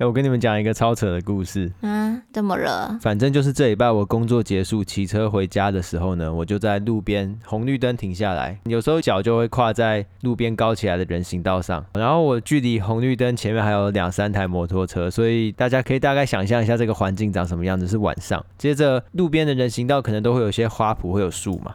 [0.00, 1.70] 哎，我跟你们讲一个超扯的故事。
[1.82, 2.98] 嗯，怎么了？
[3.02, 11.84] 反正就是这礼拜我工作结束，骑车回家的时候呢，我就在路边红绿灯停下来，有时候脚就会跨在路边高起来的人行道上。
[11.92, 18.42] 然后我距离红绿灯前面还有两三台摩托车，所以大家可以大概想象一下这个环境长什么样子，是晚上。
[18.56, 21.74] 接着路边的人行道可能都会有些花圃，会有树嘛。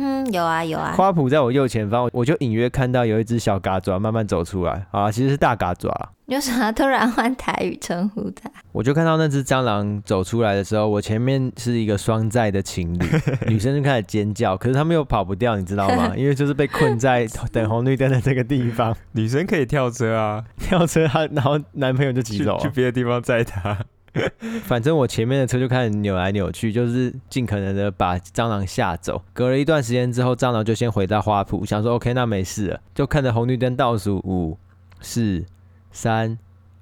[0.00, 0.94] 嗯哼，有啊有啊。
[0.96, 6.12] 花圃在我右前方，我就隐约看到有一只小嘎爪慢慢走出来啊，其实是大嘎爪。
[6.26, 8.42] 为什么突然换台语称呼的？
[8.70, 13.04] 我就看到那只蟑螂走出来的时候，我前面是一个双载的情侣，
[13.48, 16.12] 女生就开始尖叫，可是他们又跑不掉，你知道吗？
[16.16, 18.96] 因为就是被困在 等红绿灯的这个地方。
[19.12, 23.76] 女生可以跳车啊，跳车，然后男朋友就骑走去别的地方载她。
[24.64, 29.22] 反正我前面的车就开始扭来扭去，就是尽可能的把蟑螂吓走。
[29.32, 32.80] 隔了一段时间之后，蟑螂就先回到花圃，想说 OK，那没事了。
[32.94, 34.58] 就看着红绿灯倒数五、
[35.00, 35.44] 四、
[35.92, 36.38] 三、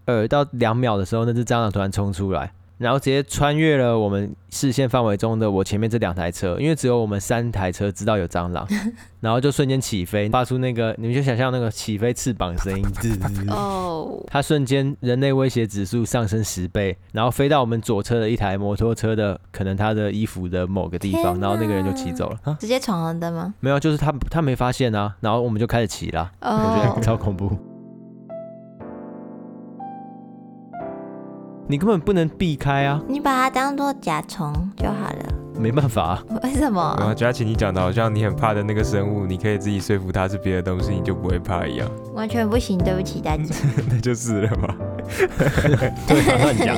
[0.06, 2.52] 二到两秒的时候，那只蟑螂突然冲出来。
[2.78, 8.66] 然后直接穿越了我们视线范围中的我前面这两台车，因为只有我们三台车知道有蟑螂，
[9.21, 12.84] 然后就瞬间起飞，发出那个你们就想象那个起飞翅膀的声音，
[13.51, 23.52] 哦，它瞬间人类威胁指数上升十倍，然后飞到我们左侧的一台摩托车的可能他的衣服的某个地方，然后那个人就骑走了，直接闯红灯吗？
[23.60, 27.51] 没有，就是他他没发现啊，然后我们就开始骑了，我觉得超恐怖。
[31.71, 32.99] 你根本不能避开啊！
[33.07, 35.35] 你把它当做甲虫就好了。
[35.61, 36.24] 没办法啊。
[36.43, 36.80] 为什么？
[36.80, 41.87] 啊，佳琪，你讲的好像你很怕的那个生物，你可以自己说服它是别的东西，你就不会怕一样。
[42.15, 43.55] 完全不行，对不起大家。
[43.91, 44.74] 那就是了嘛。
[46.09, 46.74] 对，乱讲。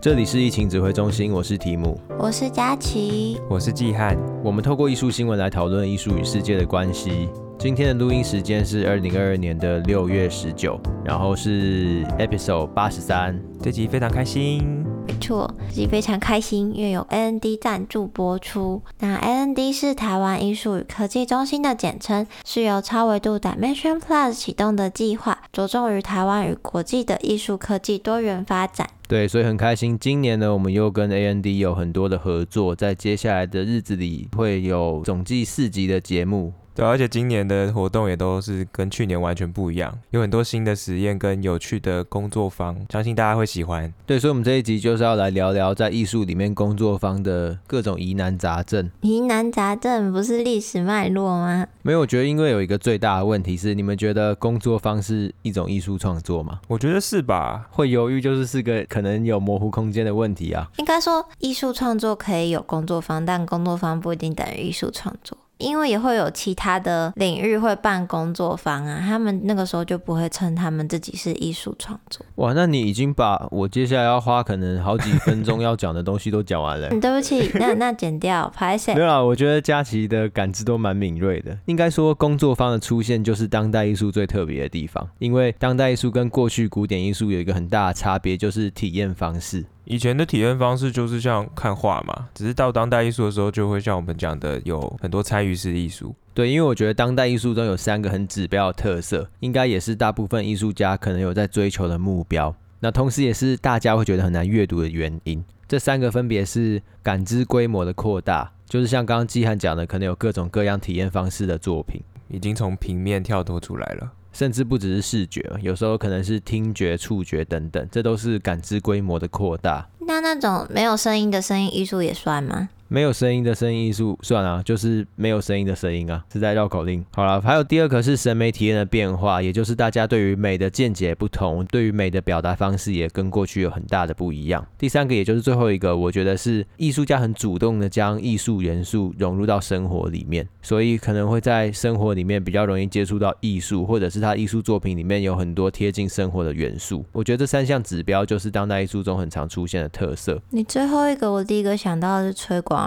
[0.00, 4.18] 这里是疫情指挥中心，我是提姆，我是佳琪，我是季汉。
[4.42, 7.28] 我们透过艺术新闻来讨论艺术与世界的关系。
[7.58, 14.86] 今天的录音时间是二零二二年的六月十九，然后是 episode 八十三，这集非常开心。
[15.08, 18.80] 没错，这集非常开心，因为有 AND 赞助播出。
[19.00, 28.88] 那 AND 是台湾艺术与科技中心的简称，是由超维度 Dimension Plus 启动的计划，着重于台湾与国际的艺术科技多元发展。
[29.08, 36.52] 对，所以很开心，今年呢，我们又跟 AND 有很多的合作，在接下来的日子里会有总计四集的节目。
[36.78, 43.92] 对，而且今年的活动也都是跟去年完全不一样，有很多新的实验跟有趣的工作坊，相信大家会喜欢。
[44.06, 48.88] 对，所以我们这一集就是要来聊聊在艺术里面工作坊的各种疑难杂症。
[49.00, 51.66] 疑难杂症不是历史脉络吗？
[51.82, 56.60] 没有，我觉得因为有一个最大的问题是，你们觉得工作坊是一种艺术创作吗？
[56.68, 57.66] 我觉得是吧。
[57.72, 60.70] 会犹豫就是是个可能有模糊空间的问题啊。
[60.76, 65.36] 应该说，艺术创作可以有工作坊，但工作坊不一定等于艺术创作。
[65.58, 72.24] 因为也会有其他的领域会办工作坊啊，他们那个时候就不会称他们自己是艺术创作。
[72.36, 76.88] 哇，那你已经把我接下来要花可能好几分钟要讲的东西都讲完了。
[77.00, 78.94] 对不起，那那剪掉，拍谢。
[78.94, 81.56] 没有啦，我觉得佳琪的感知都蛮敏锐的。
[81.66, 89.64] 应该说，工作坊的出现就是当代艺术最特别的地方，因为当代艺术跟过去古典艺术有一个很大的差别，就是体验方式。
[89.90, 96.14] 以前的体验方式就是像看画嘛，只是到当代艺术的时候，就会像我们讲的，有很多参与式艺术。
[96.34, 102.54] 对，因为我觉得当代艺术中有三个很指标的特色，应该也是大部分艺术家可能有在追求的目标。
[102.80, 105.42] 那同时也是大家会觉得很难阅读的原因。
[105.66, 114.12] 这三个分别是感知规模的扩大，就是像刚刚季汉讲的，可能有各种各样体验方式的作品，已经从平面跳脱出来了。
[114.38, 119.88] 甚至不只是视觉，有时候可能是听觉、触觉等等，这都是感知规模的扩大。
[120.06, 122.68] 那那种没有声音的声音艺术也算吗？
[122.90, 127.04] 没有声音的声音艺术算啊，就是没有声音的声音啊，是在绕口令。
[127.12, 134.66] 好了，还有第二个是审美体验的变化，也就是大家对于美的见解不同，对于美的表达方式也跟过去有很大的不一样。
[134.78, 147.04] 第三个，也就是最后一个，我觉得是艺术家很主动的将艺术元素融入到生活里面，所以可能会在生活里面比较容易接触到艺术，或者是他艺术作品里面有很多贴近生活的元素。
[147.12, 150.40] 我觉得这三项指标就是当代艺术中很常出现的特色。
[150.48, 152.77] 你最后一个，我第一个想到的是吹广。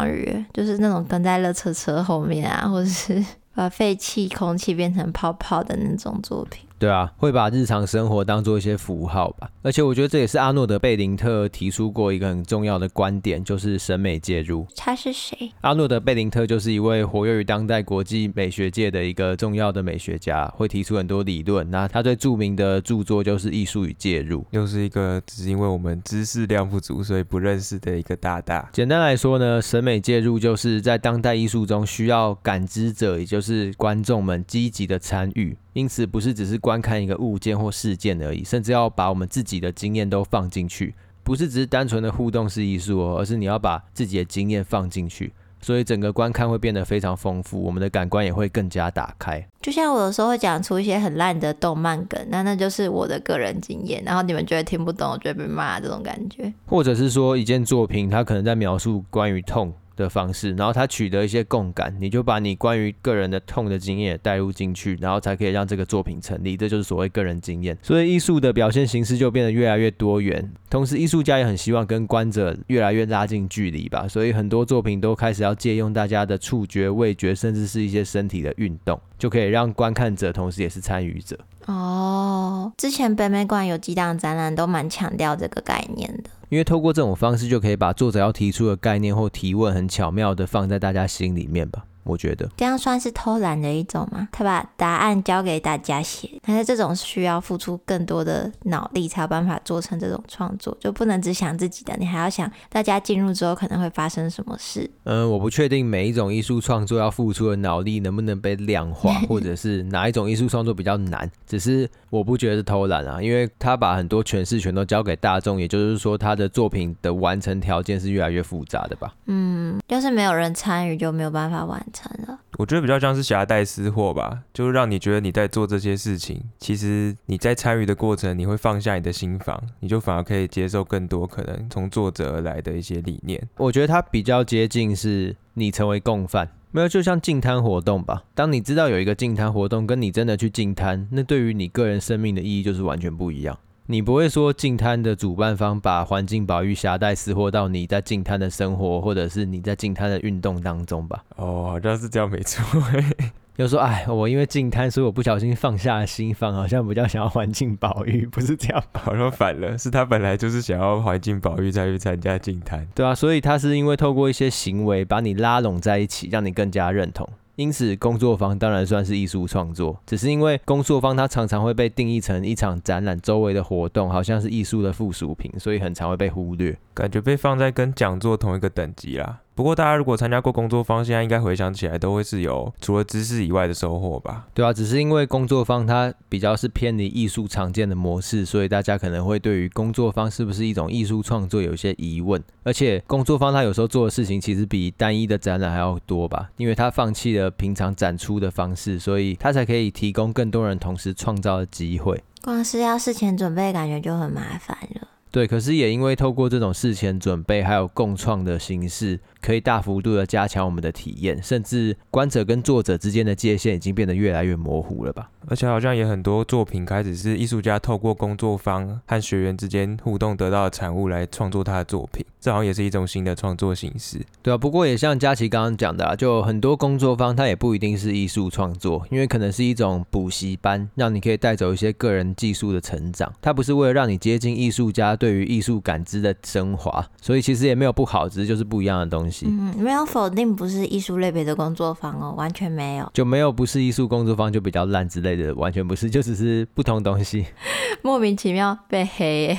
[0.54, 3.24] 就是那种跟在乐车车后面啊，或者是
[3.54, 6.66] 把废气空气变成泡泡的那种作品。
[6.82, 9.48] 对啊，会把日常生活当做一些符号吧。
[9.62, 14.66] 而且我觉得这也是阿诺德贝林特提出过一个很重要的观点，就是审美介入。
[14.76, 15.52] 他是谁？
[15.62, 21.70] 阿诺德贝林特就是一位活跃于当代国际美学界的一个重要的美学家，会提出很多理论。
[21.70, 28.68] 那他最著名的著作就是《艺术与介入》，又是一个只是因为我们知识量不足，所以不认识的一个大大。
[28.74, 35.56] 简单来说呢，审美介入就是在当代艺术中需要感知者，也就是观众们积极的参与。
[35.74, 45.34] 因此不是只是观看一个物件或事件而已，甚至要把我们自己的经验都放进去，不是只是单纯的互动式艺术哦，而是你要把自己的经验放进去。
[45.64, 49.48] 所以整个观看会变得非常丰富，我们的感官也会更加打开。
[49.62, 56.52] 就像我有时候会讲出一些很烂的动漫梗，那那就是我的个人经验，然后你们觉得听不懂，我觉得被骂这种感觉。
[56.66, 59.72] 或者是说一件作品，它可能在描述关于痛
[60.02, 66.58] 的方式，然后他取得一些共感，你就把你关于个人的痛的经验带入进去，然后才可以让这个作品成立。
[66.58, 67.78] 这就是所谓个人经验。
[67.82, 74.08] 所以艺术的表现形式就变得越来越多元，同时艺术家也很希望跟观者越来越拉近距离吧。
[74.08, 81.38] 所以很多作品都开始要借用大家的触觉、味觉，甚至是一些身体的运动，就可以让观看者同时也是参与者。
[81.68, 86.30] 哦，之前北美馆有几档展览都蛮强调这个概念的。
[86.52, 91.86] 因为透过这种方式，就可以把作者要提出的概念或提问，很巧妙的放在大家心里面吧。
[92.04, 94.28] 我觉得这样算是偷懒的一种吗？
[94.32, 104.90] 他把答案交给大家写，但是这种需要付出更多的脑力才有办法做成这种创作，就不能只想自己的，你还要想大家进入之后可能会发生什么事。
[105.04, 111.30] 嗯，我不确定每一种艺术创作要付出的脑力能不能被量化， 或者是哪一种艺术创作比较难。
[111.46, 119.14] 只是我不觉得是偷懒啊，因为他把很多诠释全都交给大众，也就是说他的作品的完成条件是越来越复杂的吧。
[119.26, 122.40] 嗯，要是没有人参与，就没有办法完成了。
[122.58, 133.42] 我觉得比较像是夹带私货吧，就是让你觉得你在做这些事情，其实你在参与的过程，你会放下你的心防，你就反而可以接受更多可能从作者而来的一些理念。
[133.58, 138.24] 我觉得它比较接近是你成为共犯，没有就像净滩活动吧。
[138.36, 143.58] 当你知道有一个净滩活动，跟你真的去净滩，那对于你个人生命的意义就是完全不一样。
[143.92, 151.22] 你不会说净滩的主办方把环境保育狭带私货到你在净滩的生活，或者是你在净滩的运动当中吧？
[151.36, 152.64] 哦，好像是这样，没错。
[153.58, 158.82] 又说，哎，我因为净滩，所以我不小心放下了心防，好像比较想要环境保育，不是这样？
[158.94, 167.28] 好像反了，是他本来就是想要环境保育再去参加净滩，对啊，所以他是因为透过一些行为把你拉拢在一起，让你更加认同。
[167.56, 179.40] 因此，工作坊当然算是艺术创作，只是因为工作坊它常常会被定义成一场展览周围的活动，好像是艺术的附属品，所以很常会被忽略，感觉被放在跟讲座同一个等级啦。
[179.54, 184.48] 不过大家如果参加过工作坊，现在应该回想起来都会是有除了知识以外的收获吧？
[184.54, 192.42] 对啊，只是因为工作坊它比较是偏离艺术常见的模式，所以大家可能会对于工作坊是不是一种艺术创作有一些疑问。
[192.64, 196.50] 而且工作坊它有时候做的事情其实比单一的展览还要多吧？
[196.58, 202.24] 因为它放弃了平常展出的方式，所以它才可以提供更多人同时创造的机会。
[202.42, 205.08] 光是要事前准备，感觉就很麻烦了。
[205.32, 215.32] 对，可是也因为透过这种事前准备，还有共创的形式，可以大幅度的加强我们的体验，甚至观者跟作者之间的界限已经变得越来越模糊了吧？
[215.48, 224.20] 而且好像也很多作品开始是艺术家透过工作坊和学员之间互动得到的产物来创作他的作品，这好像也是一种新的创作形式。
[224.42, 235.16] 对啊，不过也像佳琪刚刚讲的啊，就很多工作坊它也不一定是艺术创作，因为可能是一种补习班，让你可以带走一些个人技术的成长，它不是为了让你接近艺术家。
[235.22, 239.46] 对于艺术感知的升华，所以其实也没有不好，只是就是不一样的东西。
[239.48, 247.46] 嗯，没有否定不是艺术类别的工作坊哦，完全没有，就没有不是艺术工作坊就比较烂之类的，完全不是，就只是不同东西。
[248.02, 249.56] 莫名其妙被黑，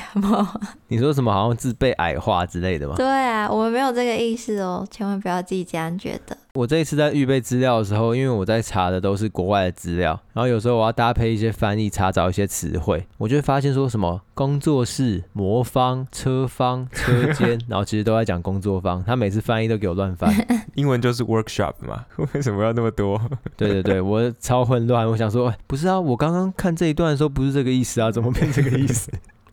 [0.88, 1.32] 你说什么？
[1.32, 2.94] 好像自被矮化之类的吗？
[2.96, 6.36] 对啊，我们没有这个意思哦，千万不要自己这样觉得。
[6.54, 20.30] 我这一次在预备资料的时候，因为我在查的都是国外的资料，然后有时候我要搭配一些翻译，查找一些词汇，我就会发现说什么工作室、魔方、车方、车间，然后其实都在讲工作方，他每次翻译都给我乱翻，
[20.76, 23.18] 英文就是 workshop 嘛，为什么要那么多？
[23.56, 29.10] 对对对，我超混乱，我想说，不是啊，我刚刚看这一段的时候不是这个意思啊，怎么变这个意思？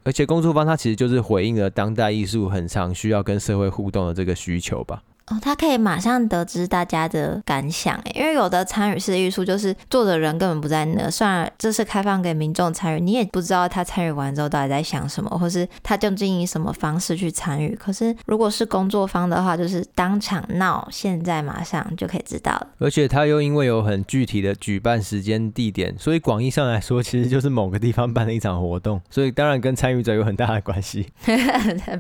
[0.10, 5.04] 而且工作方他其实就是回应了当代艺术很常需要跟社会互动的这个需求吧。
[5.30, 17.76] 哦，他可以马上得知大家的感想诶，因为有的参与式艺术就是做的人根本不在那，虽然这是开放给民众参与，你也不知道他参与完之后到底在想什么，或是他究竟以什么方式去参与。
[17.76, 22.68] 可是如果是工作方的话，就是当场闹，现在马上就可以知道了。
[22.80, 31.08] 而且他又因为有很具体的举办时间地点，所以广义上来说，其实就是某个地方办了一场活动，所以当然跟参与者有很大的关系。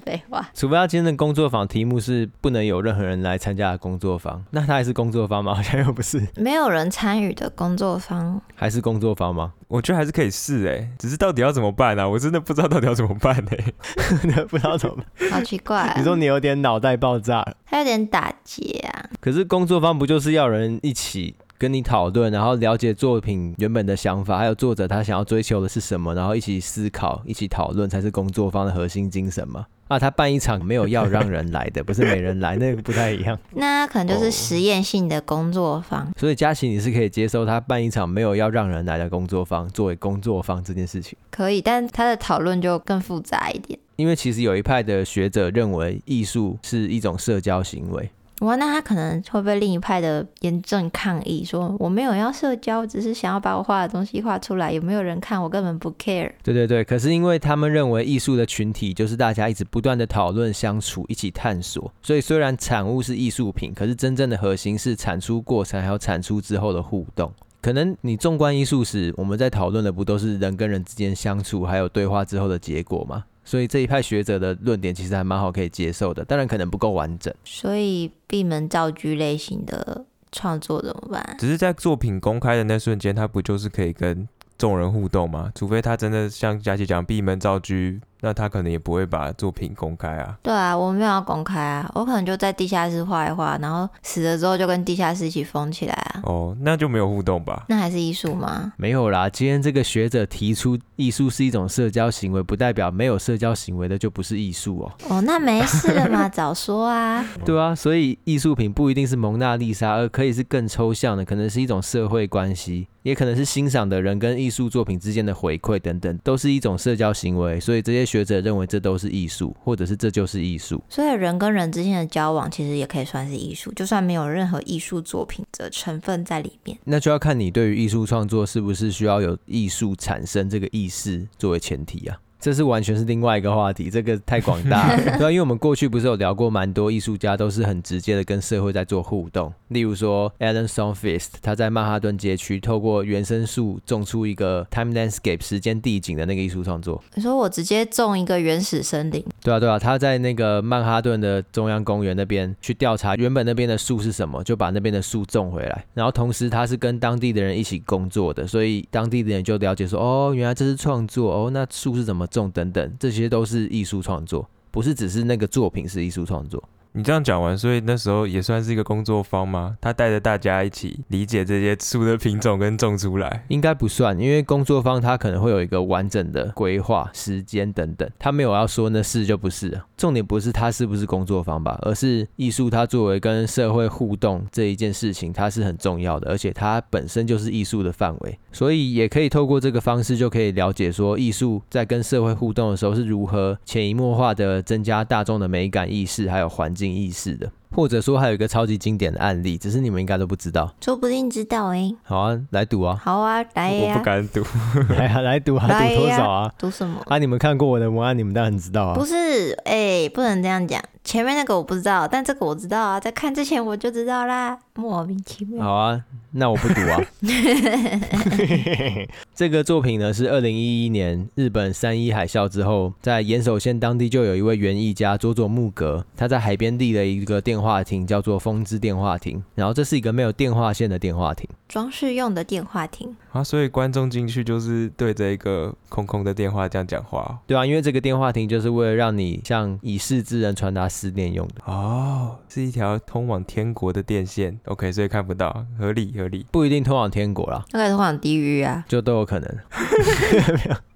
[0.03, 3.18] 废话，除非他今天的工作坊题目是不能有任何人。
[3.21, 5.53] 来参加的工作坊，那他还是工作坊吗？
[5.55, 9.53] 好像又不是，没有人参与的工作坊，还是工作坊吗？
[9.67, 12.07] 我觉得还是可以试哎，只是到底要怎么办呢、啊？
[12.09, 13.73] 我真的不知道到底要怎么办哎，
[14.49, 15.93] 不知道怎么办，好奇怪、啊。
[15.97, 19.09] 你说你有点脑袋爆炸了，还有点打结啊。
[19.19, 29.65] 可是工作坊不就是要人一起跟你讨论，然后了解作品原本的想法，还有作者他想要追求的是什么，然后一起思考、一起讨论，才是工作方的核心精神嘛。
[29.89, 33.37] 啊，他办一场没有要让人来的，不是没人来，那个不太一样。
[33.55, 36.05] 那可能就是实验性的工作坊。
[36.05, 36.13] Oh.
[36.17, 41.17] 所以佳琪，你是可以接受他办一场没有要让人来的工作坊作为工作坊这件事情？
[41.29, 43.77] 可以，但他的讨论就更复杂一点。
[43.95, 48.09] 因为其实有一派的学者认为，艺术是一种社交行为。
[48.39, 56.31] 哇，那他可能会被另一派的严正抗议，说我没有要社交，只是想要把我画的东西画出来，有没有人看我根本不 care。
[56.41, 67.31] 对对对，可是因为他们认为艺术的群体就是大家一直不断的讨论、相处、一起探索，所以虽然产物是艺术品，可是真正的核心是产出过程还有产出之后的互动。
[67.61, 73.25] 可能你纵观艺术史，我们在讨论的不都是人跟人之间相处还有对话之后的结果吗？
[73.49, 77.33] 所以这一派学者的论点其实还蛮好可以接受的，当然可能不够完整。
[77.43, 81.35] 所以闭门造车类型的创作怎么办？
[81.39, 85.51] 只是在作品公开的那瞬间，他不就是可以跟众人互动吗？
[85.55, 87.99] 除非他真的像佳琪讲闭门造车。
[88.21, 90.37] 那他可能也不会把作品公开啊。
[90.41, 96.21] 对啊，我没有要公开啊，我可能就在地下室画一画，然后死了之后就跟地下室一起封起来啊。
[96.23, 97.65] 哦，那就没有互动吧？
[97.69, 98.73] 那还是艺术吗？
[98.77, 104.91] 没有啦，今天这个学者提出艺术是一种社交行为，不代表没有社交行为的就不是艺术哦。
[105.09, 107.25] 哦，那没事了嘛， 早说啊。
[107.45, 117.59] 对啊，所以艺术品不一定是蒙娜丽莎，而可以是更抽象的，可能是一种社会关系，也可能是欣赏的人跟艺术作品之间的回馈等等，都是一种社交行为。
[117.59, 118.99] 所以这些学者认为这都。
[118.99, 120.83] 是艺术，或者是这就是艺术。
[120.89, 126.77] 所以人跟人之间的交往，其实也可以算是艺术，就算没有任何艺术作品的成分在里面。
[126.83, 132.19] 那就要看你对于艺术创作是不是需要有艺术产生这个意识作为前提啊。
[132.39, 135.03] 这是完全是另外一个话题，这个太广大了。
[135.19, 147.03] 对啊，因为我们过去不是有聊过蛮多艺术家都是很直接的跟社会在做互动，例如说 Allen Sonnenfist，他在曼哈顿街区透过原生树种出一个 time landscape 时间地景的那个艺术创作。
[147.15, 149.21] 你说我直接种一个原始森林？
[149.43, 162.28] 对啊，对啊，他在那个曼哈顿的中央公园那边去调查原本那边的树是什么，就把那边的树种回来，然后同时他是跟当地的人一起工作的，所以当地的人就了解说，哦，原来这是创作，哦，那树是怎么？
[162.29, 166.63] 种等等，这些都是艺术创作，不是只是那个作品是艺术创作。
[166.91, 169.77] 你这样讲完，所以那时候也算是一个工作坊吗？
[169.79, 179.79] 他带着大家一起理解这些树的品种跟种出来，应该不算，因为工作坊它可能会有一个完整的规划、时间等等，他没有要说那是就不是。
[179.97, 201.93] 重点不是他是不是工作坊吧，而是艺术它作为跟社会互动这一件事情，它是很重要的，而且它本身就是艺术的范围，所以也可以透过这个方式就可以了解说，艺术在跟社会互动的时候是如何潜移默化的增加大众的美感意识，还有环境意识的，或者说还有一个超级经典的案例，只是你们应该都不知道，说不定知道哎。
[202.03, 202.99] 好啊，来赌啊！
[203.01, 203.93] 好啊，来呀！
[203.93, 204.43] 我不敢赌，
[204.95, 205.67] 来啊，来赌啊！
[205.67, 206.51] 赌多少啊？
[206.57, 207.01] 赌什么？
[207.07, 208.95] 啊，你们看过我的文案，你们当然知道啊。
[208.95, 210.81] 不是，哎，不能这样讲。
[211.01, 215.63] 前面那个我不知道，但这个我知道啊，在看之前我就知道啦，莫名其妙。
[215.63, 217.01] 好啊，那我不赌啊。
[219.33, 229.41] 这个作品呢，是二零一一年日本三一海啸之后，在岩手县当地就有一位园艺家佐佐木格，他在海边立了一个电话亭，叫做风之电话亭。
[229.55, 237.39] 然后这是一个没有电话线的电话亭，装饰用的电话亭啊，所以观众进去就是对着一个空空的电话这样讲话。
[237.47, 240.89] 对啊，因为这个电话亭就是为了让你向已逝之人传达。
[240.89, 244.59] 思念用的哦，是一条通往天国的电线。
[244.65, 249.57] OK，所以看不到，合理合理，不一定通往天国啦，那可以通往地狱啊，就都有可能。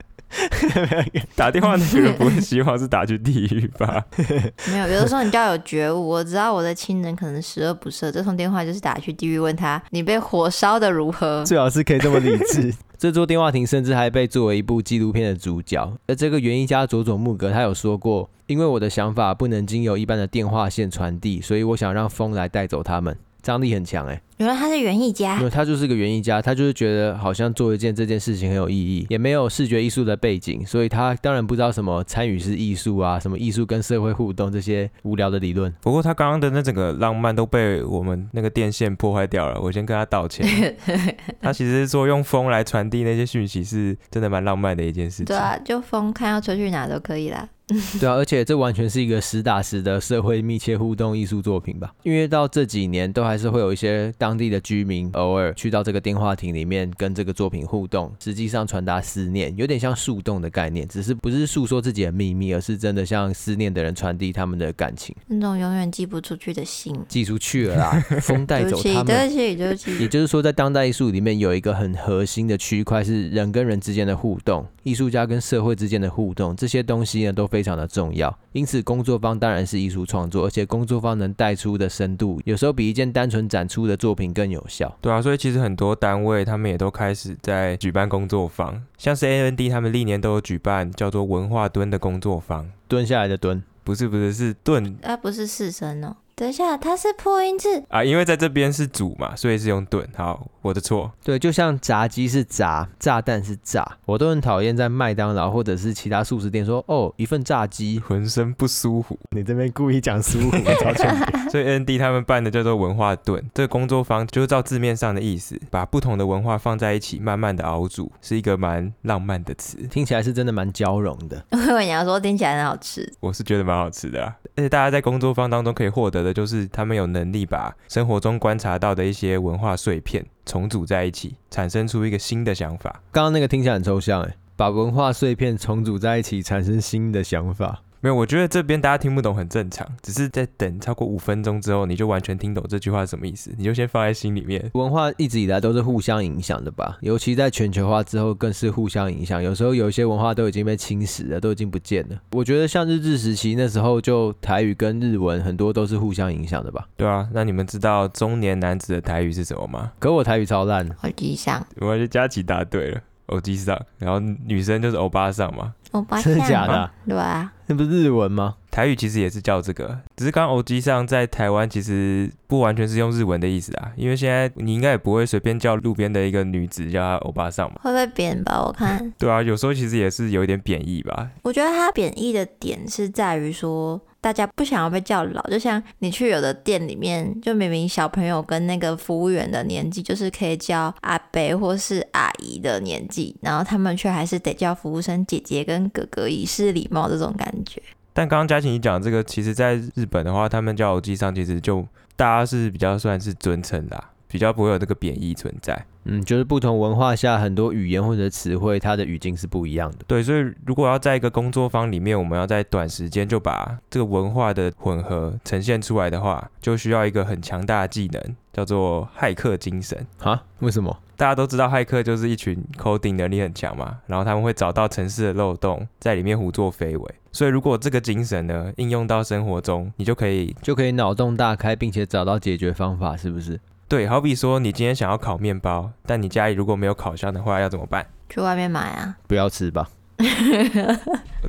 [1.36, 4.04] 打电话那个人不会希望是打去地狱吧？
[4.72, 6.08] 没有，有的时候你就要有觉悟。
[6.08, 11.44] 我知道我的亲人可能十恶不赦，这通电话就是打去地狱，问他你被火烧的如何？
[11.46, 12.74] 最好是可以这么理智。
[12.98, 15.92] 这座电话亭甚至还被作为一部纪录片的主角。
[16.08, 23.18] 而这个原因家佐佐木格他有说过，因为我的想法不能经由一般的电话线传递，所以我想让风来带走他们。
[23.44, 35.72] 张力很强哎、欸，原来他是园艺家，没有，他就是个园艺家，他就是觉得好像做一件这件事情很有意义，也没有视觉艺术的背景，所以他当然不知道什么参与式艺术啊，什么艺术跟社会互动这些无聊的理论。
[35.82, 40.76] 不过他刚刚的那整个浪漫都被我们那个电线破坏掉了，我先跟他道歉。
[41.42, 45.26] 他其实是说用风来传递那些讯息，是真的蛮浪漫的一件事情。
[45.26, 47.48] 对啊，就风看要吹去哪都可以啦。
[48.00, 51.94] 对啊，而且这完全是一个实打实的社会密切互动艺术作品吧？
[52.04, 69.06] 因为到这几年都还是会有一些当地的居民偶尔去到这个电话亭里面跟这个作品互动，实际上传达思念，有点像树洞的概念，只是不是诉说自己的秘密，而是真的向思念的人传递他们的感情，那种永远寄不出去的信，寄出去了啦， 风带走他们。
[69.06, 78.36] 对不起，对不起，也就是说，在当代艺术里面有一个很核心的区块是人跟人之间的互动，艺术家跟社会之间的互动，这些东西呢都非常的重要。
[78.52, 84.92] 因此，工作方当然是艺术创作，而且工作方能带出的深度，有时候比一件单纯展出的作品更有效。
[85.00, 96.16] 对啊，所以其实很多单位他们也都开始在举办工作坊，像是 AND 他们历年都有举办叫做文化蹲的工作坊，蹲下来的蹲，不是不是是蹲，啊不是四声哦。
[96.36, 100.04] 等一下，它是破音字啊，因为在这边是主嘛，所以是用盾。
[100.16, 101.12] 好，我的错。
[101.24, 109.20] 对，就像炸鸡是炸，炸弹是炸，我都很讨厌在麦当劳或者是其他素食店说哦，一份炸鸡，浑身不舒服。
[109.30, 111.16] 你这边故意讲舒服，超欠。
[111.52, 121.46] 所以 ND 他们办的叫做文化炖，这个工作坊就是照字面上的意思，把不同的文化放在一起，慢慢的熬煮，是一个蛮浪漫的词，听起来是真的蛮交融的。
[121.52, 133.02] 我以为你要说听起来很好吃，我是觉得蛮好吃的啊，而且大家在工作坊当中可以获得的就是他们有能力把生活中观察到的一些文化碎片重组在一起，产生出一个新的想法。
[133.12, 137.82] 刚刚那个听起来很抽象，哎，把文化碎片重组在一起，产生新的想法。
[138.04, 144.70] 没有，我觉得这边大家听不懂很正常，只是在等超过五分钟之后，你就完全听懂这句话是什么意思，你就先放在心里面。
[144.74, 149.42] 文化一直以来都是互相影响的吧，尤其在全球化之后更是互相影响。
[149.42, 152.22] 有时候有一些文化都已经被侵蚀了，都已经不见了。
[152.34, 156.86] 我觉得像日治时期那时候，就台语跟日文很多都是互相影响的吧。
[156.98, 159.94] 对啊，那你们知道中年男子的台语是什么吗？
[160.00, 165.74] 可我台语超烂，欧吉桑，我就佳琪答对了，欧吉桑，然后女生就是欧巴上嘛。
[165.94, 166.92] 欧巴桑，真的假的？
[167.08, 168.56] 对啊，那不是日文吗？
[168.70, 178.64] 台语其实也是叫这个，只是刚刚欧吉桑在台湾其实不完全是用日文的意思啊，因为现在你应该也不会随便叫路边的一个女子叫她欧巴桑嘛，会不会贬吧？
[178.66, 179.14] 我看。
[179.20, 181.30] 对啊，有时候其实也是有一点贬义吧。
[181.44, 197.82] 我觉得它贬义的点是在于说，大家不想要被叫老，就像你去有的店里面，就明明小朋友跟那个服务员的年纪就是可以叫阿伯或是阿姨的年纪，然后他们却还是得叫服务生姐姐跟哥哥，以示礼貌这种感觉。
[198.14, 204.02] 但刚刚佳琪你讲这个，其实在日本的话，他们叫欧吉桑，其实就大家是比较算是尊称的，
[204.34, 205.86] 比较不会有这个贬义存在。
[206.06, 209.98] 嗯，就是不同文化下很多语言或者词汇，它的语境是不一样的。
[210.08, 220.06] 对，所以如果要在一个工作坊里面，我们要在短时间就把这个文化的混合呈现出来的话，就需要一个很强大的技能，叫做骇客精神。
[220.18, 220.44] 哈？
[220.60, 220.98] 为什么？
[221.16, 227.16] 大家都知道骇客就是一群 coding 能力很强嘛，然后他们会找到城市的漏洞，在里面胡作非为。
[227.32, 233.60] 所以如果这个精神呢，应用到生活中，你就可以就可以脑洞大开，并且找到解决方法，是不是？
[233.94, 238.04] 对，好比说你今天想要烤面包，但你家里如果没有烤箱的话，要怎么办？
[238.28, 239.16] 去外面买啊！
[239.28, 239.88] 不要吃吧。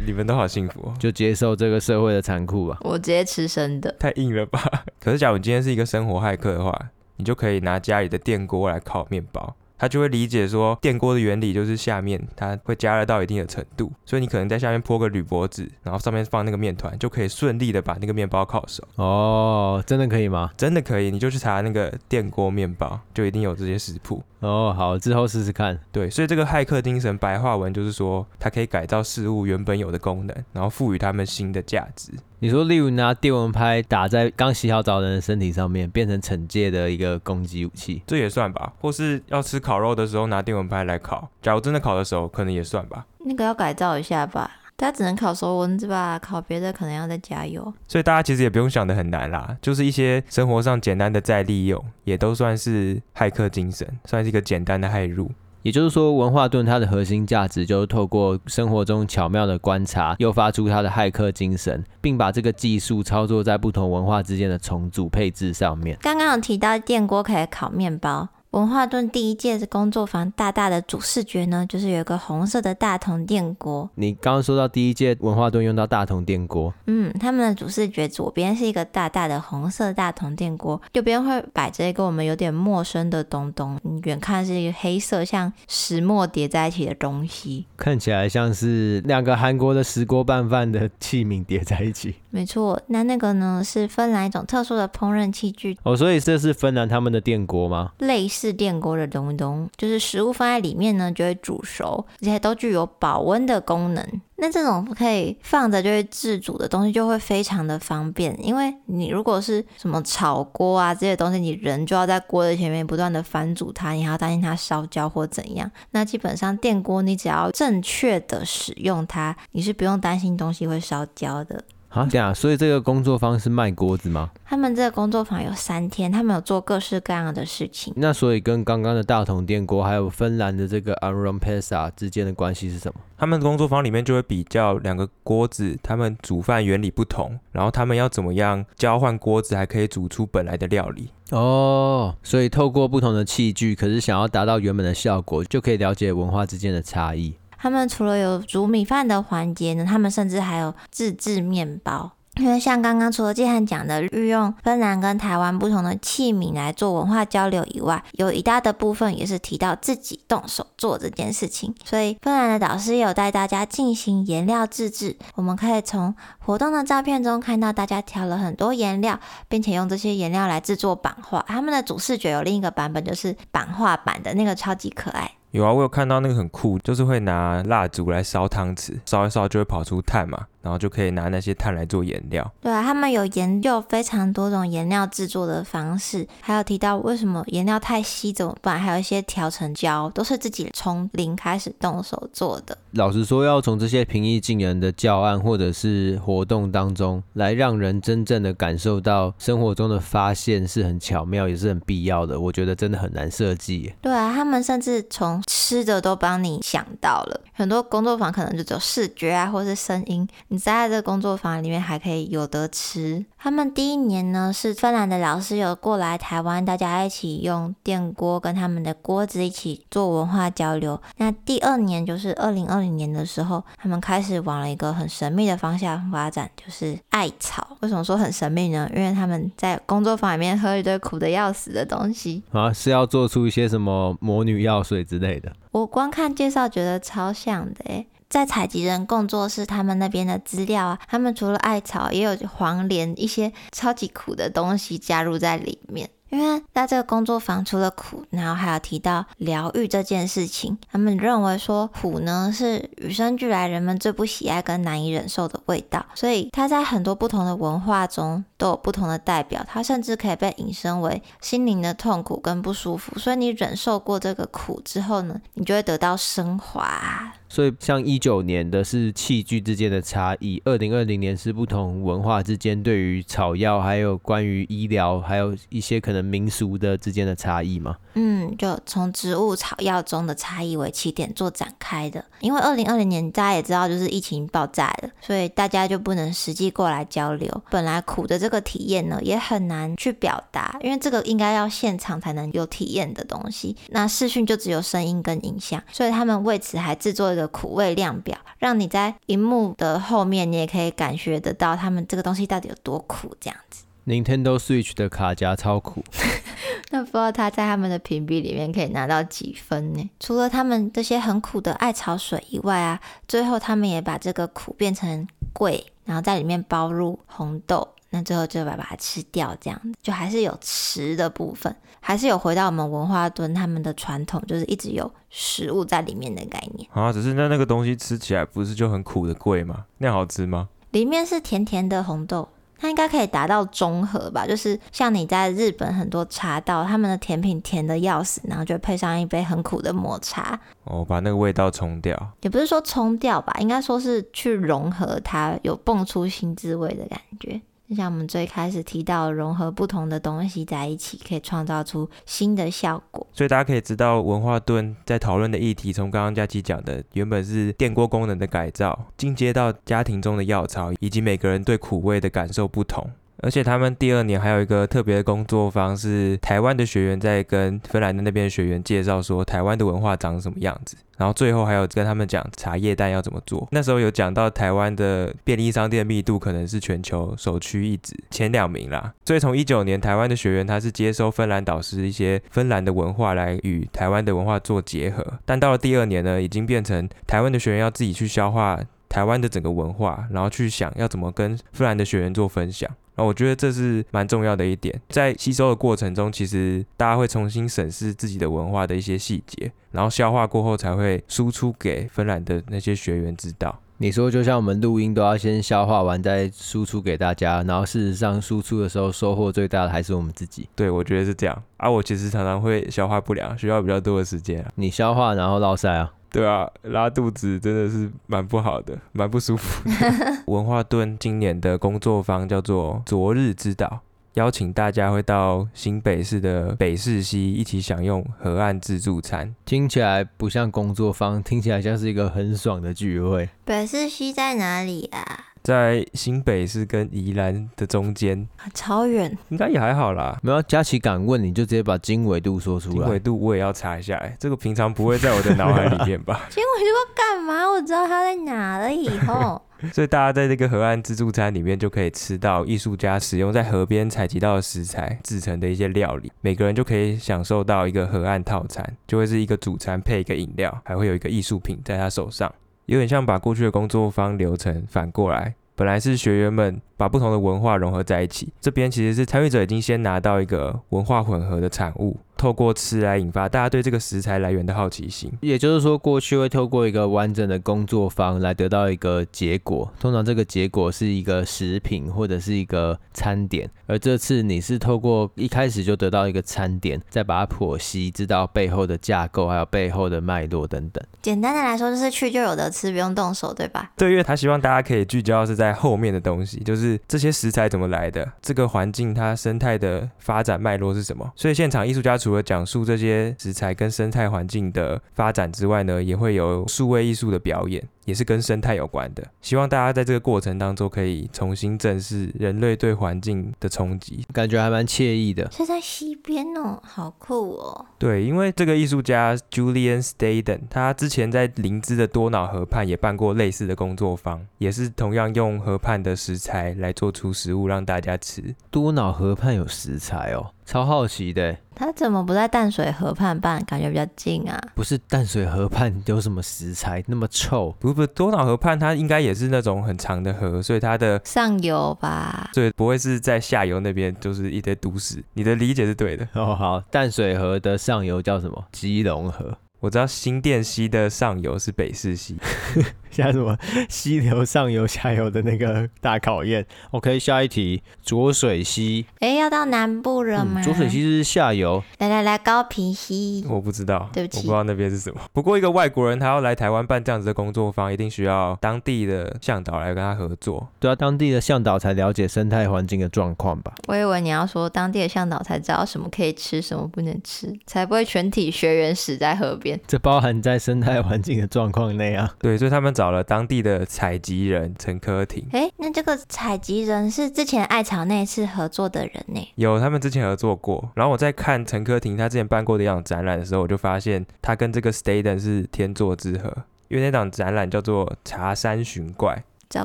[0.04, 2.76] 你们都好幸福哦，就接受这个社会的残酷吧。
[2.82, 4.60] 我直接吃生的，太硬了吧？
[5.00, 6.78] 可是假如你今天是一个生活骇客的话，
[7.16, 9.56] 你就可以拿家里的电锅来烤面包。
[9.84, 18.82] 他就会理解说，电锅的原理就是下面它会加热到一定的程度，所以你可能在下面铺个铝箔纸，然后上面放那个面团，就可以顺利的把那个面包烤熟。
[18.94, 20.50] 哦，真的可以吗？
[20.56, 24.22] 真的可以，你就去查那个电锅面包，就一定有这些食谱。
[24.40, 25.78] 哦，好，之后试试看。
[25.92, 32.10] 对，所以这个骇客精神白话文就是说，它可以改造事物原本有的功能，然后赋予它们新的价值。
[32.44, 38.70] 你说，例如拿电蚊拍打在刚洗好澡的人的身体上面，变成惩戒的一个攻击武器，这也算吧？
[38.82, 43.06] 或是要吃烤肉的时候拿电蚊拍来烤，假如真的烤的时候，可能也算吧？
[43.20, 46.18] 那个要改造一下吧，它只能烤熟蚊子吧？
[46.18, 47.72] 烤别的可能要再加油。
[47.88, 55.30] 所以大家其实也不用想的很难啦，就是一些生活上简单的再利用，也都算是骇客精神，算是一个简单的骇入。
[55.64, 65.96] 也就是说，文化盾它的核心价值就是透过生活中巧妙的观察，诱发出它的骇客精神，并把这个技术操作在不同文化之间的重组配置上面。
[66.02, 68.28] 刚刚有提到电锅可以烤面包。
[68.54, 73.90] 文化盾第一届的工作坊，大大的主视觉呢，就是有一个红色的大铜电锅。
[73.96, 92.14] 你刚刚说到第一届文化盾用到大铜电锅，嗯，他们的主视觉左边是一个大大的红色大铜电锅，右边会摆着一个我们有点陌生的东东，你远看是一个黑色像石墨叠在一起的东西，看起来像是两个韩国的石锅拌饭的器皿叠在一起。
[92.30, 97.90] 没错，那那个呢是芬兰一种特殊的烹饪器具哦，所以这是芬兰他们的电锅吗？
[97.98, 98.43] 类似。
[98.48, 104.06] 是电锅的东东，就是食物放在里面呢，就会煮熟，而且都具有保温的功能。
[104.36, 115.70] 那这种可以放着就会自煮的东西就会非常的方便，因为你如果是什么炒锅啊这些东西，你人就要在锅的前面不断的翻煮它，你还要担心它烧焦或怎样。
[115.92, 121.64] 那基本上电锅你只要正确的使用它，你是不用担心东西会烧焦的。
[121.94, 124.28] 好，这样，所以这个工作坊是卖锅子吗？
[124.44, 127.94] 他们这个工作坊有三天，他们有做各式各样的事情。
[127.96, 133.00] 那所以跟刚刚的大同电锅还有芬兰的这个 Aronpesa 之间的关系是什么？
[133.16, 141.10] 他们工作坊里面就会比较两个锅子，他们煮饭原理不同，然后他们要怎么样交换锅子，还可以煮出本来的料理。
[141.30, 147.34] 哦，所以透过不同的器具，可是想要达到原本的效果，就可以了解文化之间的差异。
[147.64, 152.12] 他们除了有煮米饭的环节呢，他们甚至还有自制面包。
[152.36, 161.74] 因为像刚刚除了季汉讲的，运用芬兰跟台湾不同的器皿来做文化交流以外，有一大的部分也是提到自己动手做这件事情。
[161.86, 171.42] 所以芬兰的导师有带大家进行颜料自制，我们可以从活动的照片中看到大家调了很多颜料，并且用这些颜料来制作版画。
[171.48, 175.30] 他们的主视觉有另一个版本，就是版画版的那个超级可爱。
[175.54, 180.48] 有啊，我有看到那个很酷，就是会拿蜡烛来烧汤匙，烧一烧就会跑出碳嘛。
[180.64, 182.50] 然后就可以拿那些碳来做颜料。
[182.62, 192.76] 对啊，他们有研究非常多种颜料制作的方式，还有提到为什么颜料太稀怎么办，还有一些调成胶都是自己从零开始动手做的。
[192.92, 202.40] 老实说，要从这些平易近人的教案或者是活动当中，来让人真正的感受到生活中的发现是很巧妙，也是很必要的。
[202.40, 203.92] 我觉得真的很难设计。
[204.00, 210.26] 对啊，他们甚至从吃的都帮你想到了，很多工作坊可能就只有视觉啊，或是声音。
[210.54, 213.24] 你在这个工作坊里面还可以有得吃。
[213.36, 221.00] 他们第一年呢，是芬兰的老师有过来台湾，大家一起用电锅跟他们的锅子一起做文化交流。
[221.16, 227.76] 那第二年就是二零二零年的时候，他们开始往了一个很神秘的方向发展，就是艾草。
[227.80, 228.88] 为什么说很神秘呢？
[228.94, 235.52] 因为他们在工作坊里面喝一堆苦的要死的东西啊，是要做出一些什么魔女药水之类的。
[235.72, 238.06] 我光看介绍觉得超像的诶。
[238.34, 246.10] 在采集人工作室，他们那边的资料啊，他们除了艾草，也有黄连一些超级苦的东西加入在里面。
[246.30, 250.76] 因为在这个工作坊，除了苦，然后还有提到疗愈这件事情。
[250.90, 259.64] 他们认为说苦呢是与生俱来人们最不喜爱跟难以忍受的味道，所以它在很多不同的文化中都有不同的代表。
[259.68, 263.16] 它甚至可以被引申为心灵的痛苦跟不舒服。
[263.16, 267.32] 所以你忍受过这个苦之后呢，你就会得到升华。
[267.54, 277.96] 所以，像一九年的是器具之间的差异，二零二零年是不同文化之间对于草药，还有关于医疗，还有一些可能民俗的之间的差异吗？
[278.14, 282.24] 嗯，就从植物草药中的差异为起点做展开的。
[282.40, 287.62] 因为二零二零年大家也知道，就是疫情爆炸了，所以大家就不能实际过来交流。
[287.70, 293.76] 本来苦的这个体验呢，也很难去表达，因为这个应该要现场才能有体验的东西。
[293.90, 303.84] 那视讯就只有声音跟影像，所以他们为此还制作一个苦味量表，让你在荧幕的后面，你也可以感觉得到他们这个东西到底有多苦，这样子。
[304.06, 306.04] Nintendo Switch 的卡夹超苦，
[306.90, 310.10] 那不知道他在他们的评比里面可以拿到几分呢？
[310.20, 327.12] 除了他们这些很苦的艾草水以外啊，最后他们也把这个苦变成贵，然后在里面包入红豆，那最后就把把它吃掉，这样子就还是有吃的部分，还是有回到我们文化蹲他们的传统，就是一直有食物在里面的概念啊。
[327.12, 329.86] 只是那那个东西吃起来不是就很苦的贵吗？
[329.98, 330.68] 那样好吃吗？
[330.92, 332.48] 里面是甜甜的红豆。
[332.76, 347.58] 它应该可以达到中和吧，就是像你在日本很多茶道，他们的甜品甜的要死，然后就配上一杯很苦的抹茶，哦，把那个味道冲掉，也不是说冲掉吧，应该说是去融合它，有蹦出新滋味的感觉。
[347.88, 353.26] 就像我们最开始提到，融合不同的东西在一起，可以创造出新的效果。
[353.32, 363.06] 所以大家可以知道，文化盾在讨论的议题，从刚刚佳琪讲的，原本是电锅功能的改造，进阶到家庭中的药草，以及每个人对苦味的感受不同。
[363.44, 373.68] 而且他们第二年还有一个特别的工作坊，是台湾的学员在跟芬兰的那边的学员介绍说台湾的文化长什么样子，然后最后还有跟他们讲茶叶蛋要怎么做。
[373.70, 379.12] 那时候有讲到台湾的便利商店密度可能是全球首屈一指，前两名啦。
[379.26, 388.80] 所以从一九年台湾的学员他是接收芬兰导师一些芬兰的文化来与台湾的文化做结合，但到了第二年呢，已经变成台湾的学员要自己去消化
[389.10, 392.90] 台湾的整个文化，然后去想要怎么跟芬兰的学员做分享。
[393.14, 403.80] 然后我觉得这是蛮重要的一点，在吸收的过程中，其实大家会重新审视自己的文化的一些细节，然后消化过后才会输出给芬兰的那些学员知道。
[403.98, 410.68] 你说就像我们录音都要先消化完再输出给大家，然后事实上输出的时候收获最大的还是我们自己。
[410.74, 411.62] 对，我觉得是这样。
[411.76, 414.68] 啊，我其实常常会消化不良，需要比较多的时间啊。
[414.74, 416.12] 你消化然后落赛啊？
[416.34, 420.42] 对啊，拉肚子真的是蛮不好的，蛮不舒服的。
[420.52, 423.86] 文化蹲今年的工作坊叫做《昨日之岛》。
[424.34, 433.48] 邀请大家会到新北市的北市西一起享用河岸自助餐，听起来不像工作坊，听起来像是一个很爽的聚会。
[433.64, 435.53] 北市西在哪里啊？
[435.64, 440.38] 在新北市跟宜兰的中间，超远，应该也还好啦。
[440.42, 442.94] 没有，佳琪敢问，你就直接把经纬度说出来。
[442.96, 446.42] 经纬度我也要查一下，哎，这个平常不会在我的脑海里面吧？
[446.52, 447.66] 经纬度干嘛？
[447.72, 449.60] 我知道它在哪了以后。
[449.92, 462.50] 所以大家在这个河岸自助餐里面就可以吃到艺术家使用在河边采集到的食材制成的一些料理，每个人就可以享受到一个河岸套餐，就会是一个主餐配一个饮料，还会有一个艺术品在他手上，
[462.86, 472.18] 有点像把过去的工作方流程反过来，本来是学员们把不同的文化融合在一起，这边其实是参与者已经先拿到一个文化混合的产物。
[472.44, 491.02] 透过吃来引发大家对这个食材来源的好奇心，也就是说，过去会透过一个完整的工作坊来得到一个结果，通常这个结果是一个食品或者是一个餐点，而这次你是透过一开始就得到一个餐点，再把它剖析，知道背后的架构，还有背后的脉络等等。
[491.22, 493.90] 简单的来说，就是去就有的吃，不用动手，对吧？
[493.96, 501.32] 对，因为他希望大家可以聚焦是在后面的东西，就是这些食材怎么来的，这个环境它生态的发展脉络是什么。
[501.34, 507.82] 所以现场艺术家除了讲述这些食材跟生态环境的发展之外呢，也会有数位艺术的表演。
[508.04, 515.50] 也是跟生态有关的，希望大家在这个过程当中可以重新正视人类对环境的冲击，感觉还蛮惬意的。
[515.50, 517.86] 是在西边哦，好酷哦。
[517.98, 528.54] 对，因为这个艺术家 Julian Staden，他之前在林芝的多瑙河畔也办过类似的工作坊，也是同样用河畔的食材来做出食物让大家吃。
[528.70, 530.50] 多瑙河畔有食材哦。
[530.66, 533.62] 超好奇的，他怎么不在淡水河畔办？
[533.66, 534.58] 感觉比较近啊。
[534.74, 537.70] 不是淡水河畔有什么食材那么臭？
[537.78, 545.22] 不不，多瑙河畔它应该也是那种很长的河，所以它的上游吧，所以不会是在下游那边，就是一堆都市。
[545.34, 546.28] 你的理解是对的。
[546.34, 548.64] 哦，好，淡水河的上游叫什么？
[548.72, 549.56] 基隆河。
[549.80, 552.36] 我知道新店溪的上游是北势溪。
[553.14, 553.56] 像什么
[553.88, 556.66] 溪流上游、下游的那个大考验。
[556.90, 559.06] OK，下一题，浊水溪。
[559.20, 560.60] 哎、欸，要到南部了吗？
[560.62, 561.82] 浊、嗯、水溪是下游。
[561.98, 563.44] 来来来，高屏溪。
[563.48, 565.20] 我不知道，对不起，我不知道那边是什么。
[565.32, 570.68] 不过一个外国人他要来台湾办这样子的工作坊，一定需要当地的向导来跟他合作。
[570.80, 573.72] 对啊，当地的向导才了解生态环境的状况吧。
[573.86, 579.78] 我以为你要说当地的向导才知道什么可以吃，什么不能吃，才不会全体学员死在河边。
[579.86, 582.28] 这包含在生态环境的状况内啊。
[582.40, 583.03] 对，所以他们找。
[583.04, 585.46] 找了当地的采集人陈科廷。
[585.52, 589.46] 哎，那这个采集人是之前艾草那次合作的人呢？
[589.56, 590.90] 有，他们之前合作过。
[590.94, 596.50] 然后我在看陈科廷他之前办过的一场展览的时候，我就发现他跟这个 Staden 是天作之合，
[596.88, 599.34] 因为那档展览叫做《茶山寻怪》，
[599.68, 599.84] 找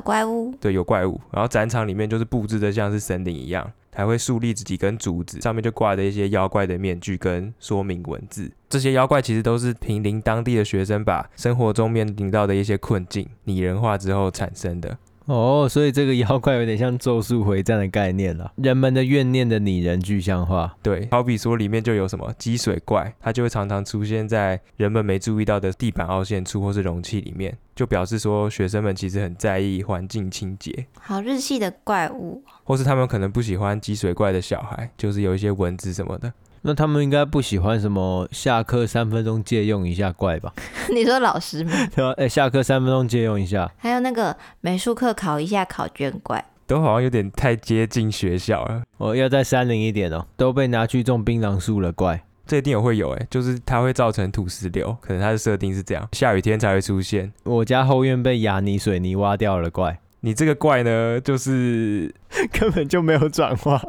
[0.00, 0.54] 怪物。
[0.58, 1.20] 对，有怪物。
[1.30, 8.50] 然后展场里面就是布置的像是森林一样，还会竖立着几根竹子，上面就挂着一些妖怪的面具跟说明文字。
[8.68, 14.96] 这些妖怪其实都是平林当地的学生把生活中面临到的一些困境拟人化之后产生的。
[15.30, 20.76] 哦，所以这个妖怪有点像咒术回战的概念了，人们的怨念的拟人具象化。
[20.82, 30.84] 对，好比说里面就有什么积水怪，它就会常常出现在人们没注意到的地板凹陷处或是容器里面，就表示说学生们其实很在意环境清洁。
[30.98, 36.32] 好日系的怪物，或是他们可能不喜欢积水怪的小孩，就是有一些蚊子什么的。
[36.62, 40.52] 那他们应该不喜欢什么下课三分钟借用一下怪吧？
[40.92, 41.72] 你说老师吗？
[41.94, 43.70] 对啊，哎，下课三分钟借用一下。
[43.78, 48.82] 还有那个美术课考一下考卷怪，都好像有点太接近学校了。
[48.98, 52.22] 我要再山林一点哦，都被拿去种槟榔树了怪。
[52.46, 57.32] 这一定也会有哎，就是它会造成土石流，可能它的设定是这样，下雨天才会出现。
[57.44, 60.00] 我家后院被亚泥水泥挖掉了怪。
[60.22, 62.14] 你这个怪呢，就是
[62.52, 63.80] 根本就没有转化。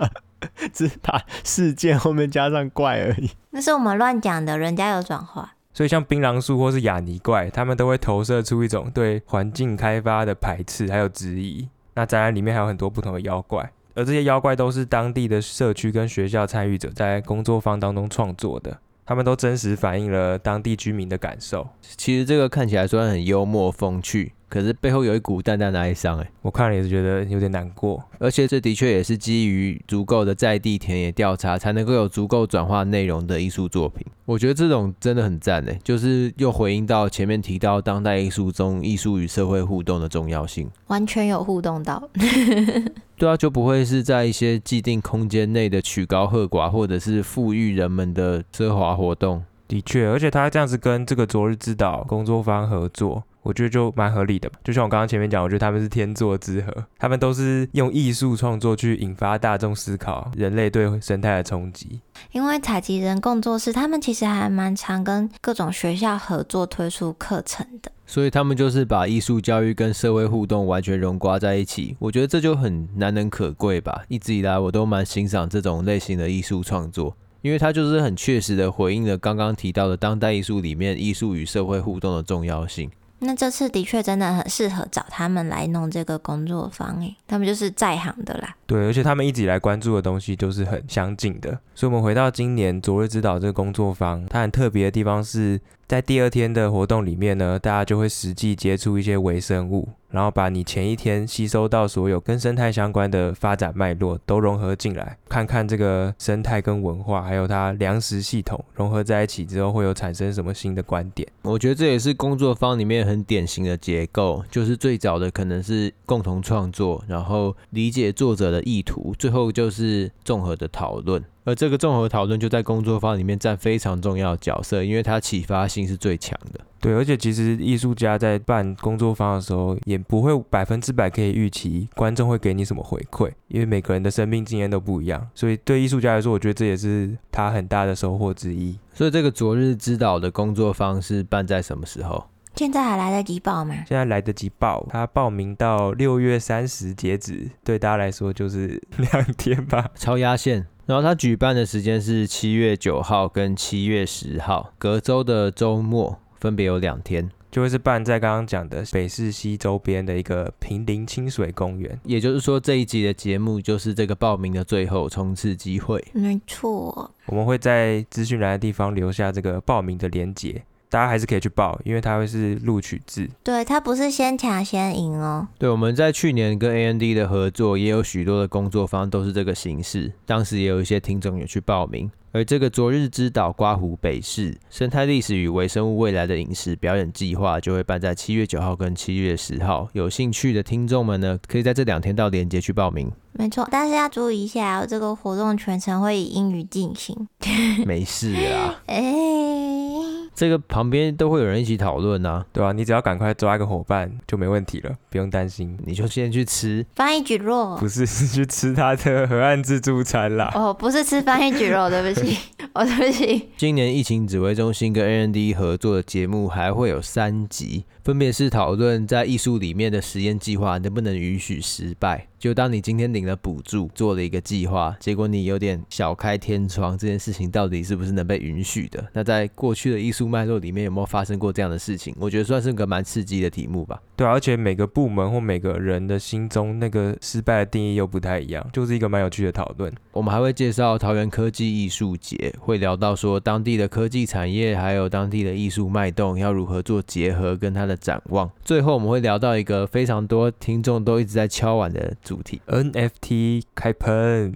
[0.73, 5.54] 只把事件后面加上怪而已，那是我们乱讲的，人家有转化。
[5.73, 11.69] 所以像槟榔树或是亚泥怪，他们都会投射出一种对环境开发的排斥还有质疑。
[11.93, 21.69] 那展览里面还有很多不同的妖怪，而这些妖怪都是当地的社区跟学校参与者在工作坊当中创作的，他们都真实反映了当地居民的感受。
[21.82, 24.34] 其实这个看起来虽然很幽默风趣。
[24.51, 28.03] 可是背后有一股淡淡的哀伤，哎，我看了也是觉得有点难过。
[28.19, 34.05] 而且这的确也是基于足够的在地田野调查，才能够有足够转化内容的艺术作品。
[34.25, 42.03] 我觉得这种真的很赞哎，就是又回应到前面提到当代艺术中艺术与社会互动的重要性，完全有互动到。
[43.15, 49.45] 对啊，就不会是在一些既定空间内的曲高和寡，或者是富裕人们的奢华活动。
[49.67, 54.49] 的确，而且他这样子跟这个昨日之岛工作坊合作，我觉得就蛮合理的。
[54.63, 61.99] 就像我刚刚前面讲，我觉得他们是天作之合，他们都是用艺术创作去引发大众思考人类对生态的冲击。
[62.32, 71.95] 因为采集人工作室，他们其实还蛮常跟各种学校合作推出课程的，所以他们就是把艺术教育跟社会互动完全融挂在一起。
[71.99, 74.04] 我觉得这就很难能可贵吧。
[74.08, 77.15] 一直以来，我都蛮欣赏这种类型的艺术创作。
[77.41, 82.88] 因为它就是很确实的回应了刚刚提到的当代艺术里面艺术与社会互动的重要性。
[83.23, 88.55] 那这次的确真的很适合找他们来弄这个工作坊，诶，他们就是在行的啦。
[88.65, 91.60] 对，而且他们一直以来关注的东西都是很相近的。
[91.75, 99.88] 所以，我们回到今年昨日指导这个工作坊，它很特别的地方是在第二天的活动里面呢，大家就会实际接触一些微生物。
[100.12, 111.28] 然后把你前一天吸收到所有跟生态相关的发展脉络都融合进来，看看这个生态跟文化还有它粮食系统融合在一起之后会有产生什么新的观点。
[111.41, 121.24] 我觉得这也是工作坊里面很典型的结构，就是最早的可能是共同创作，然后理解作者的意图，最后就是综合的讨论。
[121.43, 126.60] 而这个综合讨论就在工作坊里面占非常重要的角色，因为它启发性是最强的。
[126.80, 135.27] 对，而且其实艺术家在办工作坊的时候，也不会百分之百可以预期观众会给你什么回馈，因为每个人的生命经验都不一样。
[135.36, 138.77] 所以对艺术家来说，我觉得这也是他很大的收获之一。
[138.93, 142.23] 所以这个昨日之岛的工作坊是办在什么时候？
[142.56, 143.75] 现在还来得及报吗？
[143.88, 150.67] 现在来得及报，他报名到六月三十截止，对大家来说就是两天吧，超压线。
[150.91, 161.97] 然后它举办的时间是七月九号跟七月十号，隔周的周末分别有两天，就会是办在刚刚讲的北市西周边的一个平林清水公园。
[162.04, 166.04] 也就是说，这一集的节目就是这个报名的最后冲刺机会。
[166.12, 170.62] 没错，我们会在资讯栏的地方留下这个报名的连接。
[170.91, 173.30] 大家还是可以去报，因为它会是录取制。
[173.41, 175.47] 对，它不是先抢先赢哦。
[175.58, 180.12] 对，我们在去年跟 AND 的合作，也有许多的工作坊都是这个形式。
[180.25, 182.12] 当时也有一些听众有去报名。
[182.34, 189.88] 而这个昨日之岛刮湖北市生态历史与微生物未来的饮食表演计划，就会办在七月九号跟七月十号。
[189.93, 193.10] 有兴趣的听众们呢，可以在这两天到连接去报名。
[193.32, 197.27] 没错，但是要注意一下，这个活动全程会以英语进行。
[197.88, 198.82] 没事啊。
[198.88, 200.20] 哎、欸。
[200.34, 205.78] 这个旁边都会有人一起讨论啊，对啊，你只要赶快抓一个伙伴就没问题了，不用担心。
[205.86, 210.52] 你就先去吃翻译举肉，不是，是去吃他的河岸自助餐啦。
[210.56, 212.38] 哦，不是吃翻译举肉， 对不起，
[212.74, 213.50] 哦，对不起。
[213.58, 222.28] 今年疫情指挥中心跟 AND 合作的节目还会有三集，分别是讨论在艺术里面的实验计划能不能允许失败。
[222.39, 229.06] 就当你今天领了补助，做了一个计划，结果你有点小开天窗，这件事情到底是不是能被允许的？
[229.13, 232.15] 那在过去的艺术脉络里面有没有发生过这样的事情？
[232.19, 234.01] 我觉得算是个蛮刺激的题目吧。
[234.15, 239.91] 对，而且每个部门或每个人的心中那个失败的定义又不太一样，就是一个蛮有趣的讨论。
[240.12, 248.49] 我们还会介绍桃园科技艺术节，会聊到说当地的科技产业还有当地的艺术脉动要如何做结合，跟它的展望。
[248.63, 252.12] 最后我们会聊到一个非常多听众都一直在敲碗的。
[252.23, 254.53] 主题 NFT 开喷，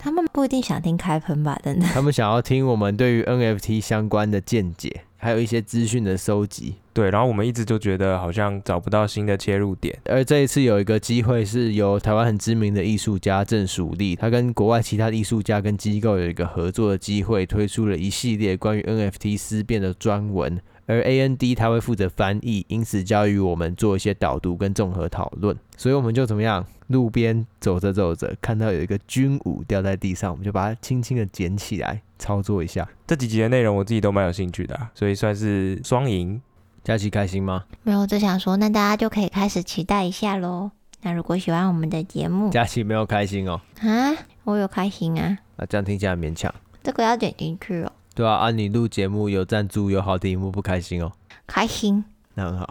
[0.00, 1.58] 他们不一定想听开喷吧？
[1.62, 6.74] 等等，他们想要听我们对于 NFT 相关的见解，还有一些资讯的收集。
[6.92, 20.58] 对，然后我们一直就觉得好像找不到新的切入点，而这一次有一个机会是由台湾很知名的艺术家郑蜀立，他跟国外其他艺术家跟机构有一个合作的机会，推出了一系列关于 NFT 思辨的专文。
[20.86, 25.56] 而 AND 他会负责翻译，因此教育我们做一些导读跟综合讨论。
[25.76, 26.64] 所以我们就怎么样？
[26.86, 32.88] 路边走着走着，看到有一个军武掉在地上，我们就把它轻轻的捡起来，操作一下。
[33.06, 36.40] 这几集的内容我自己都蛮有兴趣的啊，所以算是双赢。
[36.84, 37.64] 佳琪开心吗？
[37.82, 40.70] 没有，只想说，那大家就可以开始期待一下喽。
[41.02, 43.60] 那如果喜欢我们的节目，佳琪没有开心哦。
[43.80, 45.36] 啊，我有开心啊。
[45.56, 46.54] 啊这样听起来勉强。
[46.84, 47.90] 这个要点进去哦。
[48.16, 51.12] 对啊，按、啊、你录节目有赞助有好题目，不开心哦？
[51.46, 52.02] 开心，
[52.32, 52.66] 那很好。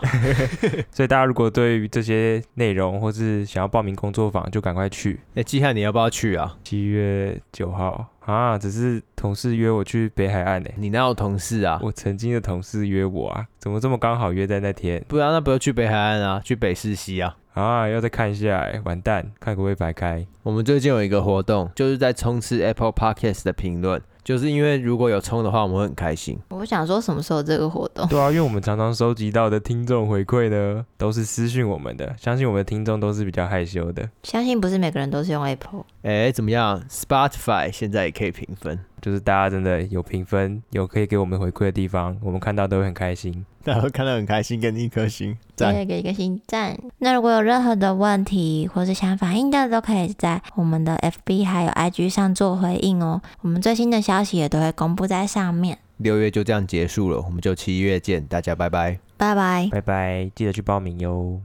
[0.91, 5.19] 所以大家如果对于这些内容或是想要报名工作坊，就赶快去。
[5.35, 6.57] 哎，季汉你要不要去啊？
[6.63, 10.69] 七月九号，啊，只是同事约我去北海岸呢。
[10.77, 11.79] 你哪有同事啊？
[11.83, 15.05] 我曾经的同事约我啊，怎么这么刚好约在那天？
[15.07, 17.37] 不然那不要去北海岸啊，去北市西啊。
[17.53, 20.25] 啊，要再看一下，完蛋，看可不可以白开。
[20.41, 24.01] 我们最近有一个活动，就是在冲刺 Apple Podcast 的评论。
[24.25, 26.37] 就是因为如果有冲的话，我们会很开心。
[26.49, 28.07] 我想说什么时候这个活动？
[28.07, 32.11] 对啊，因为我们常常收集到的听众回馈呢，都是私讯我们的。
[32.17, 34.09] 相信我们的听众都是比较害羞的。
[34.23, 35.85] 相信不是每个人都是用 Apple。
[36.01, 43.45] 哎，怎么样？Spotify 现在也可以评分，就是大家真的有评分，有可以给我们回馈的地方，我们看到都会很开心。
[43.63, 46.75] 大家会看到很开心，给你一颗星，赞，给一个星赞。
[46.97, 53.21] 那如果有任何的问题或是想反映的，都可以在我们的 FB 还有 IG 上做回应哦。
[53.41, 55.77] 我们最新的消息也都会公布在上面。
[55.97, 61.39] 六月就这样结束了，我们就七月见，大家拜拜，拜拜，拜拜，记得去报名哟。